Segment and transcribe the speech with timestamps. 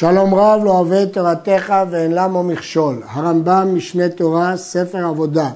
[0.00, 3.02] שלום רב לא אוהב את תורתך ואין למו מכשול.
[3.06, 5.50] הרמב"ם, משנה תורה, ספר עבודה,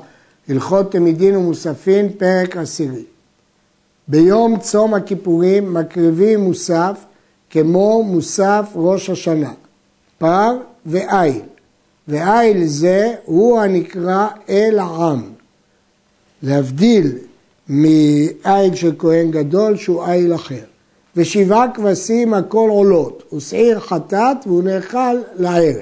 [0.48, 3.02] הלכות תמידין ומוספין, פרק עשירי.
[4.08, 7.04] ביום צום הכיפורים מקריבים מוסף
[7.50, 9.52] כמו מוסף ראש השנה,
[10.18, 10.56] פר
[10.86, 11.42] ואיל,
[12.08, 15.22] ואיל זה הוא הנקרא אל העם.
[16.42, 17.12] להבדיל
[17.68, 20.64] מאיל של כהן גדול שהוא איל אחר.
[21.16, 25.76] ושבעה כבשים הכל עולות, ושעיר חטאת והוא נאכל לערב.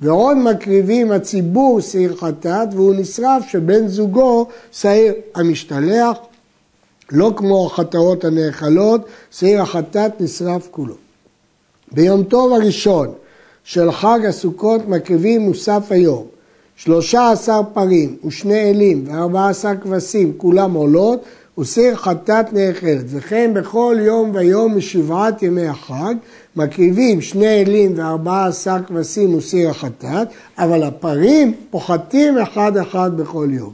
[0.00, 6.16] ועוד מקריבים הציבור שעיר חטאת והוא נשרף שבן זוגו שעיר המשתלח,
[7.12, 10.94] לא כמו החטאות הנאכלות, שעיר החטאת נשרף כולו.
[11.92, 13.08] ביום טוב הראשון
[13.64, 16.26] של חג הסוכות מקריבים מוסף היום,
[16.76, 21.22] שלושה עשר פרים ושני אלים וארבעה עשר כבשים כולם עולות
[21.58, 26.14] וסיר חטאת נאכלת, וכן בכל יום ויום משבעת ימי החג
[26.56, 30.28] מקריבים שני אלים וארבעה עשר כבשים וסיר החטאת,
[30.58, 33.72] אבל הפרים פוחתים אחד אחד בכל יום.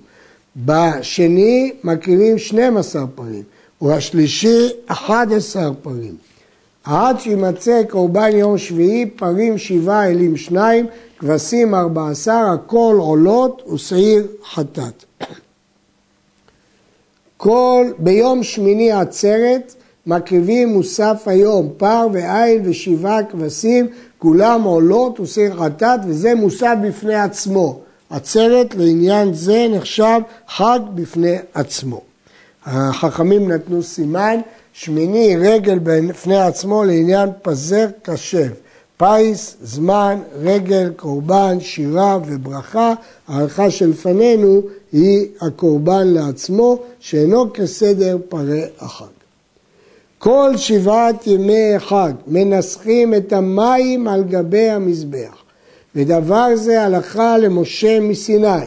[0.57, 3.43] בשני מקריבים 12 פרים,
[3.83, 6.17] ובשלישי 11 פרים.
[6.85, 10.87] עד שימצא קורבן יום שביעי, פרים שבעה, אלים שניים,
[11.19, 15.05] כבשים ארבע עשר, הכל עולות ושעיר חטאת.
[17.39, 19.75] כל, ביום שמיני עצרת
[20.07, 23.87] מקריבים מוסף היום, פר ועיל ושבעה כבשים,
[24.19, 27.81] כולם עולות וסיר חטאת, וזה מוסף בפני עצמו.
[28.11, 32.01] עצרת לעניין זה נחשב חג בפני עצמו.
[32.67, 34.41] החכמים נתנו סימן,
[34.73, 38.51] שמיני רגל בפני עצמו לעניין פזר קשב.
[38.99, 42.95] פיס, זמן, רגל, קורבן, שירה וברכה.
[43.29, 49.07] ההלכה שלפנינו היא הקורבן לעצמו, שאינו כסדר פרי החג.
[50.19, 55.43] כל שבעת ימי חג מנסחים את המים על גבי המזבח,
[55.95, 58.67] ודבר זה הלכה למשה מסיני.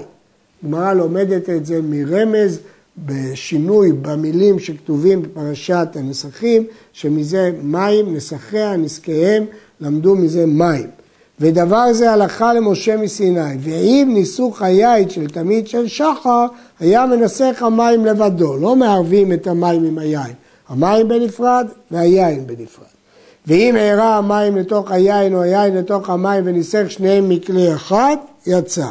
[0.66, 2.60] גמרא לומדת את זה מרמז
[3.06, 9.46] בשינוי במילים שכתובים בפרשת הנסחים, שמזה מים, נסחיה, נזקיהם,
[9.82, 10.88] למדו מזה מים.
[11.40, 16.46] ודבר זה הלכה למשה מסיני, ואם ניסוך היין של תמיד של שחר,
[16.80, 20.34] היה מנסח המים לבדו, לא מערבים את המים עם היין,
[20.70, 22.86] המים בנפרד והיין בנפרד.
[23.48, 28.16] ואם הערה המים לתוך היין או היין לתוך המים וניסח שניהם מכלי אחד,
[28.48, 28.88] יצא.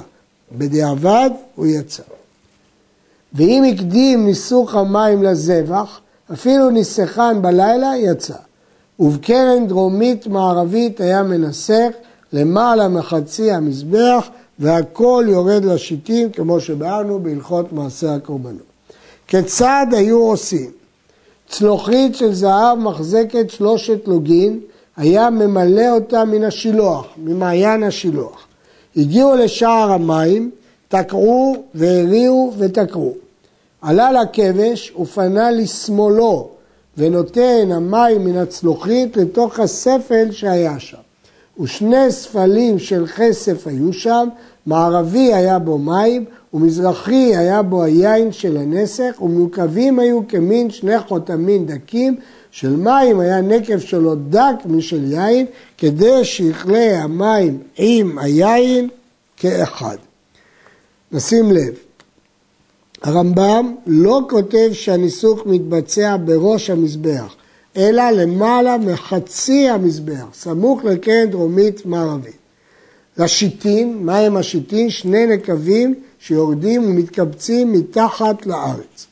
[0.53, 2.03] בדיעבד הוא יצא.
[3.33, 6.01] ואם הקדים ניסוך המים לזבח,
[6.33, 8.35] אפילו ניסחן בלילה, יצא.
[9.01, 11.89] ובקרן דרומית מערבית היה מנסח
[12.33, 14.29] למעלה מחצי המזבח
[14.59, 18.71] והכל יורד לשיטים כמו שבארנו בהלכות מעשה הקורבנות.
[19.27, 20.71] כיצד היו עושים?
[21.49, 24.61] צלוחית של זהב מחזקת שלושת לוגין,
[24.97, 28.47] היה ממלא אותה מן השילוח, ממעיין השילוח.
[28.97, 30.51] הגיעו לשער המים,
[30.89, 33.15] תקעו והריעו ותקעו.
[33.83, 36.49] עלה לכבש ופנה לשמאלו,
[36.99, 40.97] ונותן המים מן הצלוחית לתוך הספל שהיה שם.
[41.61, 44.29] ושני ספלים של כסף היו שם,
[44.67, 46.25] מערבי היה בו מים,
[46.55, 52.17] ומזרחי היה בו היין של הנסך, ומנוקבים היו כמין שני חותמים דקים,
[52.51, 55.47] של מים היה נקב שלו דק משל יין,
[55.79, 58.89] כדי שיכלה המים עם היין
[59.37, 59.97] כאחד.
[61.13, 61.75] נשים לב,
[63.03, 67.35] הרמב"ם לא כותב שהניסוך מתבצע בראש המזבח,
[67.77, 72.37] אלא למעלה מחצי המזבח, סמוך לקרן דרומית מערבית.
[73.19, 74.91] לשיטין, מה הם השיטין?
[74.91, 79.07] שני נקבים שיורדים ומתקבצים מתחת לארץ.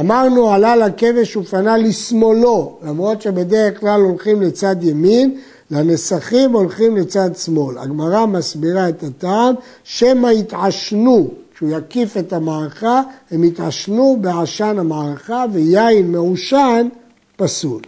[0.00, 5.38] אמרנו עלה לכבש ופנה לשמאלו, למרות שבדרך כלל הולכים לצד ימין,
[5.70, 7.78] לנסחים הולכים לצד שמאל.
[7.78, 9.54] הגמרא מסבירה את הטעם,
[9.84, 11.28] שמא יתעשנו,
[11.60, 16.88] כשהוא יקיף את המערכה, הם יתעשנו בעשן המערכה ויין מעושן
[17.36, 17.82] פסול.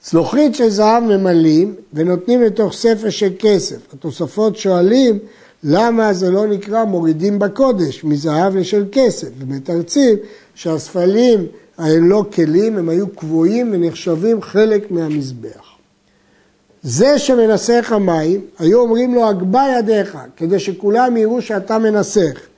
[0.00, 3.76] צלוחית של זהב ממלאים ונותנים לתוך ספר של כסף.
[3.92, 5.18] התוספות שואלים
[5.64, 10.16] למה זה לא נקרא מורידים בקודש מזהב לשל כסף, ומתרצים
[10.54, 11.46] שהספלים
[11.78, 15.72] הם לא כלים, הם היו קבועים ונחשבים חלק מהמזבח.
[16.82, 22.51] זה שמנסח המים, היו אומרים לו הגבה ידיך, כדי שכולם יראו שאתה מנסח.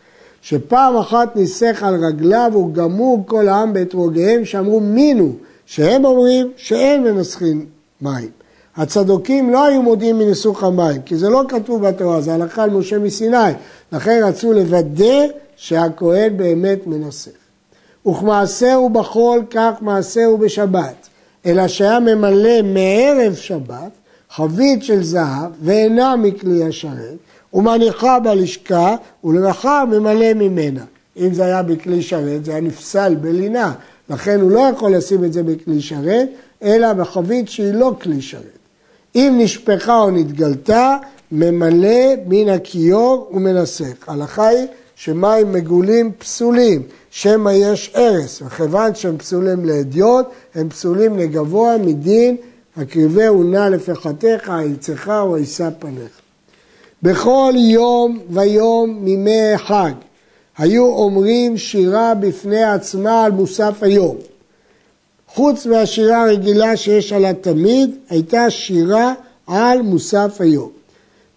[0.44, 5.32] שפעם אחת ניסח על רגליו וגמו כל העם באתרוגיהם שאמרו מינו,
[5.66, 7.66] שהם אומרים שאין מנסחים
[8.00, 8.28] מים.
[8.76, 12.98] הצדוקים לא היו מודיעים מניסוך המים, כי זה לא כתוב בתורה, זה הלכה על משה
[12.98, 13.52] מסיני.
[13.92, 15.26] לכן רצו לוודא
[15.56, 17.30] שהכהן באמת מנסח.
[18.08, 21.08] וכמעשהו בחול כך מעשהו בשבת,
[21.46, 23.90] אלא שהיה ממלא מערב שבת,
[24.30, 27.16] חבית של זהב ואינה מכלי השרת,
[27.54, 30.84] ומניחה בלשכה ולאחר ממלא ממנה.
[31.16, 33.72] אם זה היה בכלי שרת, זה היה נפסל בלינה,
[34.10, 36.28] לכן הוא לא יכול לשים את זה בכלי שרת,
[36.62, 38.42] אלא בחבית שהיא לא כלי שרת.
[39.14, 40.96] אם נשפכה או נתגלתה,
[41.32, 44.08] ממלא מן הכיור ומנסק.
[44.08, 44.66] ההלכה היא
[44.96, 52.36] שמים מגולים פסולים, שמא יש ארס, וכיוון שהם פסולים לאדיוט, הם פסולים לגבוה מדין
[52.76, 56.23] הקריבהו נא לפחתך, העצך או עיסה פניך.
[57.04, 59.92] בכל יום ויום מימי חג
[60.58, 64.16] היו אומרים שירה בפני עצמה על מוסף היום.
[65.28, 69.14] חוץ מהשירה הרגילה שיש עליה תמיד, הייתה שירה
[69.46, 70.70] על מוסף היום.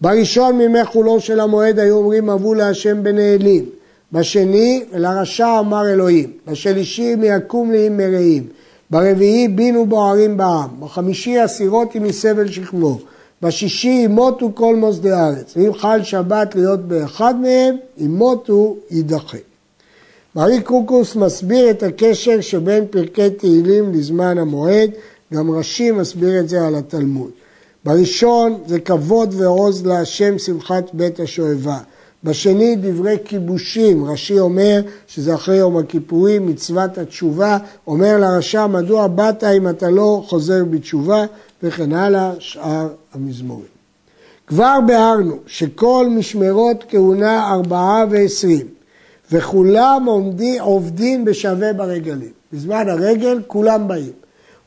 [0.00, 3.64] בראשון מימי חולו של המועד היו אומרים אבו להשם בנאלים.
[4.12, 6.32] בשני, לרשע אמר אלוהים.
[6.46, 8.46] בשלישי, מי יקום לי מרעים.
[8.90, 10.68] ברביעי, בינו בוערים בעם.
[10.80, 12.98] בחמישי, אסירות עם מסבל שכמו.
[13.42, 15.54] בשישי, ימותו כל מוסדי הארץ.
[15.56, 19.38] ואם חל שבת להיות באחד מהם, ימותו יידחה.
[20.36, 24.90] מרי קוקוס מסביר את הקשר שבין פרקי תהילים לזמן המועד,
[25.34, 27.30] גם רש"י מסביר את זה על התלמוד.
[27.84, 31.78] בראשון זה כבוד ועוז להשם שמחת בית השואבה.
[32.24, 39.44] בשני דברי כיבושים, רש"י אומר שזה אחרי יום הכיפורים, מצוות התשובה, אומר לרשע מדוע באת
[39.44, 41.24] אם אתה לא חוזר בתשובה
[41.62, 43.78] וכן הלאה, שאר המזמורים.
[44.46, 48.66] כבר ביארנו שכל משמרות כהונה ארבעה ועשרים
[49.32, 52.32] וכולם עומדים, עובדים בשווה ברגלים.
[52.52, 54.12] בזמן הרגל כולם באים.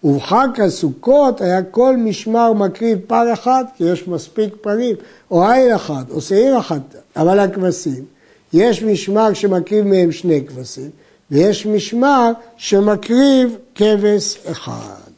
[0.03, 4.95] ובחג הסוכות היה כל משמר מקריב פר אחד, כי יש מספיק פרים,
[5.31, 8.05] או עין אחד, או שעיר אחת, אבל הכבשים,
[8.53, 10.89] יש משמר שמקריב מהם שני כבשים,
[11.31, 15.11] ויש משמר שמקריב כבש אחד.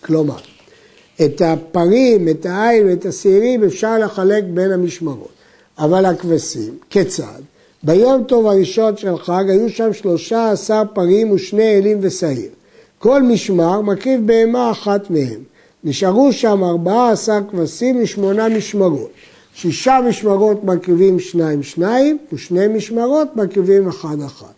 [0.00, 0.38] כלומר,
[1.24, 5.32] את הפרים, את העין ואת השעירים אפשר לחלק בין המשמרות,
[5.78, 7.40] אבל הכבשים, כיצד?
[7.82, 12.50] ביום טוב הראשון של חג היו שם שלושה עשר פרים ושני אלים ושעיר.
[12.98, 15.40] כל משמר מקריב בהמה אחת מהם.
[15.84, 19.10] נשארו שם ארבעה עשר כבשים לשמונה משמרות.
[19.54, 24.52] שישה משמרות מקריבים שניים שניים ושני משמרות מקריבים אחד אחד.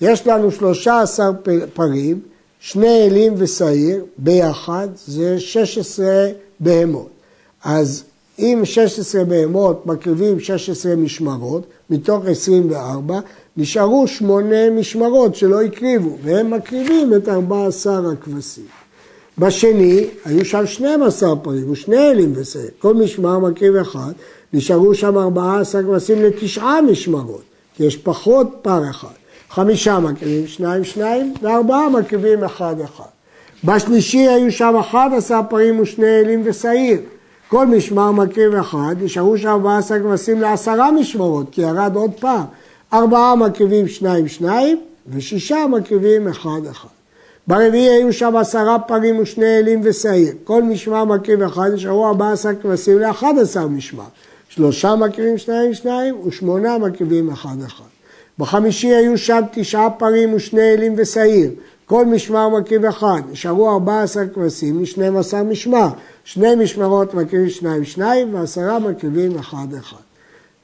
[0.00, 1.30] יש לנו שלושה עשר
[1.74, 2.20] פרים,
[2.60, 6.26] שני אלים ושעיר ביחד זה שש עשרה
[6.60, 7.08] בהמות.
[7.64, 8.04] אז
[8.38, 13.20] אם 16 בהמות מקריבים 16 משמרות, מתוך 24,
[13.56, 18.64] נשארו שמונה משמרות שלא הקריבו, והם מקריבים את 14 הכבשים.
[19.38, 24.12] בשני, היו שם 12 פרים ושני אלים ושעיר, כל משמר מקריב אחד,
[24.52, 27.42] נשארו שם 14 כבשים לתשעה משמרות,
[27.76, 29.17] כי יש פחות פר אחד.
[29.50, 33.04] חמישה מקריבים שניים שניים, וארבעה מקריבים אחד אחד.
[33.64, 36.98] בשלישי היו שם 11 פרים ושני אלים ושעיר.
[37.48, 42.44] כל משמר מקריב אחד, נשארו שם 14 כבשים לעשרה משמרות, כי ירד עוד פעם.
[42.92, 46.88] ארבעה מקריבים שניים שניים, ושישה מקריבים אחד אחד.
[47.46, 50.32] ברביעי היו שם עשרה פרים ושני אלים ושעיר.
[50.44, 54.04] כל משמר מקריב אחד, נשארו ארבעה עשר כבשים לאחד עשר משמר.
[54.48, 57.97] שלושה מקריבים שניים שניים, ושמונה מקריבים אחד אחד.
[58.38, 61.50] בחמישי היו שם תשעה פרים ושני אלים ושעיר.
[61.86, 65.88] כל משמר מקריב אחד, נשארו ארבע עשר כבשים משנים עשר משמר.
[66.24, 69.96] שני משמרות מקריבים שניים שניים, ועשרה מקריבים אחד אחד.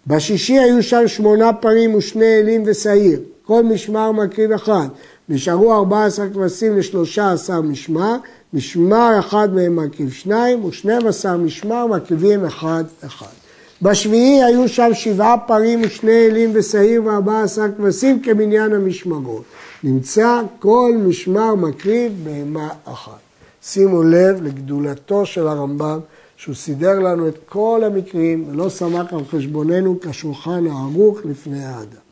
[0.07, 4.87] בשישי היו שם שמונה פרים ושני אלים ושעיר, כל משמר מקריב אחד.
[5.29, 8.17] נשארו ארבע עשר כבשים לשלושה עשר משמר,
[8.53, 13.44] משמר אחד מהם מקריב שניים, ושנים עשר משמר מקריבים אחד אחד.
[13.83, 19.43] בשביעי היו שם שבעה פרים ושני אלים ושעיר וארבע עשר כבשים כמניין המשמרות.
[19.85, 23.19] נמצא כל משמר מקריב בהמה אחת.
[23.63, 25.99] שימו לב לגדולתו של הרמב"ם
[26.37, 32.05] שהוא סידר לנו את כל המקרים ולא סמך על חשבוננו כשולחן הערוך לפני האדם.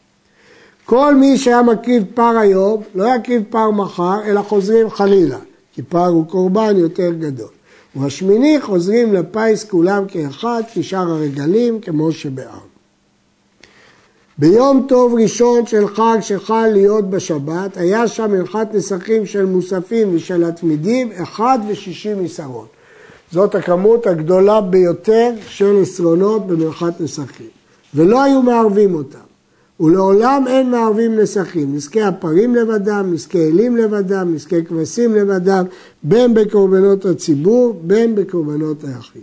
[0.84, 5.38] כל מי שהיה מקריב פר היום לא יקריב פר מחר אלא חוזרים חלילה
[5.72, 7.48] כי פר הוא קורבן יותר גדול.
[7.96, 12.72] ובשמיני חוזרים לפיס כולם כאחד כשאר הרגלים כמו שבעם.
[14.38, 20.44] ביום טוב ראשון של חג שחל להיות בשבת, היה שם מלכת נסכים של מוספים ושל
[20.44, 22.66] התמידים, אחד ושישים מסרון.
[23.32, 27.46] זאת הכמות הגדולה ביותר של עשרונות במלכת נסכים.
[27.94, 29.31] ולא היו מערבים אותם.
[29.80, 35.64] ולעולם אין מערבים נסכים, נזקי הפרים לבדם, נזקי אלים לבדם, נזקי כבשים לבדם,
[36.02, 39.22] בין בקורבנות הציבור, בין בקורבנות היחיד.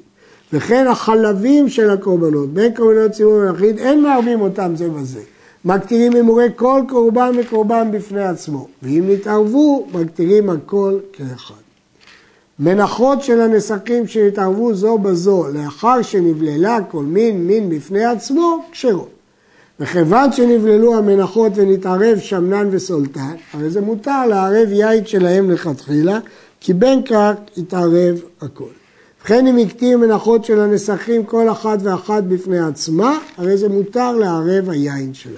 [0.53, 5.21] וכן החלבים של הקורבנות, בין קורבנות ציבור ויחיד, אין מערבים אותם זה בזה.
[5.65, 11.53] מקטירים הימורי כל קורבן וקורבן בפני עצמו, ואם נתערבו, מקטירים הכל כאחד.
[12.59, 19.18] מנחות של הנסכים שהתערבו זו בזו לאחר שנבללה כל מין מין בפני עצמו, כשרות.
[19.79, 26.19] וכיוון שנבללו המנחות ונתערב שמנן וסולטן, הרי זה מותר לערב יין שלהם לכתחילה,
[26.59, 28.63] כי בין כך יתערב הכל.
[29.23, 34.69] וכן אם הקטיר מנחות של הנסכים כל אחת ואחת בפני עצמה, הרי זה מותר לערב
[34.69, 35.35] היין שלהם.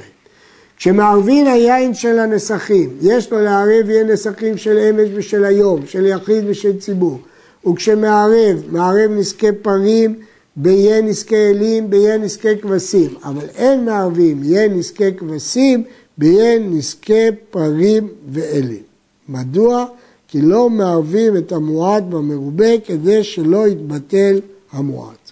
[0.78, 6.44] כשמערבין היין של הנסכים, יש לו לערב יהיה נסכים של אמש ושל היום, של יחיד
[6.48, 7.20] ושל ציבור.
[7.68, 10.16] וכשמערב, מערב נזקי פרים,
[10.56, 13.16] ביה נזקי אלים, ביה נזקי כבשים.
[13.24, 15.84] אבל אין מערבים יהיה נזקי כבשים,
[16.18, 18.84] ביה נזקי פרים ואלים.
[19.30, 19.86] מדוע?
[20.28, 24.40] כי לא מערבים את המועט במרובה כדי שלא יתבטל
[24.72, 25.32] המועט.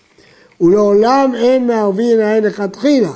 [0.61, 3.13] ולעולם אין מערבים העין לכתחילה.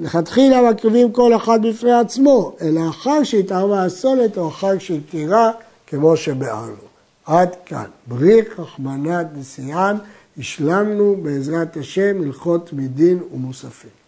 [0.00, 5.50] לכתחילה מקריבים כל אחד בפני עצמו, אלא אחר שהתערבה הסולת או אחר שהתירה,
[5.86, 6.90] כמו שביארנו.
[7.26, 7.84] עד כאן.
[8.06, 9.96] בריך רחמנא דסיען,
[10.40, 13.99] השלמנו בעזרת השם הלכות מדין ומוספים.